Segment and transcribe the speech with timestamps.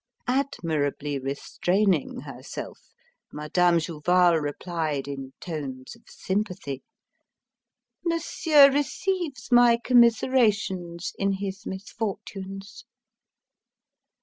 [0.25, 2.87] Admirably restraining herself,
[3.31, 6.81] Madame Jouval replied in tones of sympathy:
[8.03, 12.83] "Monsieur receives my commiserations in his misfortunes."